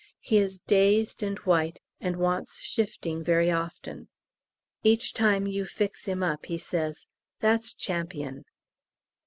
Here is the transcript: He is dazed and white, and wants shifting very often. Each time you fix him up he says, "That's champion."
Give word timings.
He 0.19 0.39
is 0.39 0.57
dazed 0.61 1.21
and 1.21 1.37
white, 1.45 1.79
and 1.99 2.15
wants 2.15 2.59
shifting 2.59 3.23
very 3.23 3.51
often. 3.51 4.07
Each 4.83 5.13
time 5.13 5.45
you 5.45 5.63
fix 5.63 6.05
him 6.05 6.23
up 6.23 6.47
he 6.47 6.57
says, 6.57 7.05
"That's 7.39 7.71
champion." 7.75 8.45